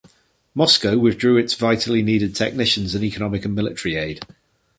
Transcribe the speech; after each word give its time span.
Moscow 0.55 0.97
withdrew 0.97 1.37
its 1.37 1.53
vitally 1.53 2.01
needed 2.01 2.35
technicians 2.35 2.95
and 2.95 3.03
economic 3.03 3.45
and 3.45 3.53
military 3.53 3.97
aid. 3.97 4.25